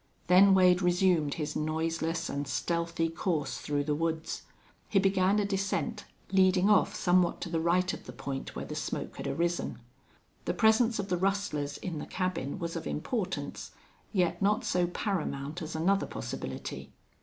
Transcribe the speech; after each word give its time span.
Then 0.25 0.55
Wade 0.55 0.81
resumed 0.81 1.35
his 1.35 1.55
noiseless 1.55 2.27
and 2.27 2.47
stealthy 2.47 3.07
course 3.07 3.59
through 3.59 3.83
the 3.83 3.93
woods. 3.93 4.41
He 4.89 4.97
began 4.97 5.37
a 5.37 5.45
descent, 5.45 6.05
leading 6.31 6.71
off 6.71 6.95
somewhat 6.95 7.39
to 7.41 7.49
the 7.49 7.59
right 7.59 7.93
of 7.93 8.05
the 8.07 8.11
point 8.11 8.55
where 8.55 8.65
the 8.65 8.73
smoke 8.73 9.17
had 9.17 9.27
arisen. 9.27 9.77
The 10.45 10.55
presence 10.55 10.97
of 10.97 11.09
the 11.09 11.17
rustlers 11.17 11.77
in 11.77 11.99
the 11.99 12.07
cabin 12.07 12.57
was 12.57 12.75
of 12.75 12.87
importance, 12.87 13.73
yet 14.11 14.41
not 14.41 14.65
so 14.65 14.87
paramount 14.87 15.61
as 15.61 15.75
another 15.75 16.07
possibility. 16.07 16.91